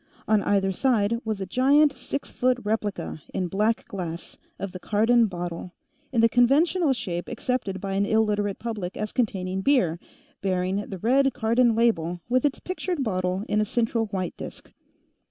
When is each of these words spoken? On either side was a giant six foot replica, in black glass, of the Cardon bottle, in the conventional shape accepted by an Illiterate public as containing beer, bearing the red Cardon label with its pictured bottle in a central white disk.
On 0.27 0.41
either 0.41 0.71
side 0.71 1.19
was 1.23 1.39
a 1.39 1.45
giant 1.45 1.93
six 1.93 2.27
foot 2.27 2.57
replica, 2.63 3.21
in 3.35 3.49
black 3.49 3.85
glass, 3.87 4.39
of 4.57 4.71
the 4.71 4.79
Cardon 4.79 5.27
bottle, 5.27 5.73
in 6.11 6.21
the 6.21 6.27
conventional 6.27 6.91
shape 6.91 7.29
accepted 7.29 7.79
by 7.79 7.93
an 7.93 8.07
Illiterate 8.07 8.57
public 8.57 8.97
as 8.97 9.11
containing 9.11 9.61
beer, 9.61 9.99
bearing 10.41 10.77
the 10.89 10.97
red 10.97 11.31
Cardon 11.35 11.75
label 11.75 12.19
with 12.27 12.45
its 12.45 12.59
pictured 12.59 13.03
bottle 13.03 13.43
in 13.47 13.61
a 13.61 13.63
central 13.65 14.07
white 14.07 14.35
disk. 14.37 14.73